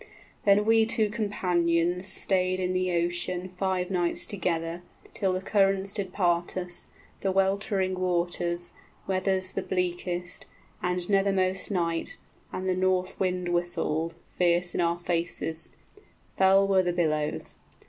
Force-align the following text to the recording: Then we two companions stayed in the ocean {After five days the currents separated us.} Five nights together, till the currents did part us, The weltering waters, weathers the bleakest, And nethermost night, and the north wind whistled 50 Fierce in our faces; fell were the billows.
Then 0.45 0.65
we 0.65 0.87
two 0.87 1.11
companions 1.11 2.07
stayed 2.07 2.59
in 2.59 2.73
the 2.73 2.91
ocean 2.91 3.41
{After 3.41 3.55
five 3.55 3.89
days 3.89 4.25
the 4.25 4.39
currents 4.39 4.41
separated 4.41 4.41
us.} 4.41 4.41
Five 4.41 4.41
nights 4.41 4.79
together, 4.79 4.83
till 5.13 5.33
the 5.33 5.41
currents 5.41 5.93
did 5.93 6.11
part 6.11 6.57
us, 6.57 6.87
The 7.19 7.31
weltering 7.31 7.93
waters, 7.99 8.71
weathers 9.05 9.51
the 9.51 9.61
bleakest, 9.61 10.47
And 10.81 11.07
nethermost 11.07 11.69
night, 11.69 12.17
and 12.51 12.67
the 12.67 12.73
north 12.73 13.19
wind 13.19 13.49
whistled 13.49 14.13
50 14.13 14.25
Fierce 14.39 14.73
in 14.73 14.81
our 14.81 14.99
faces; 14.99 15.75
fell 16.35 16.67
were 16.67 16.81
the 16.81 16.93
billows. 16.93 17.57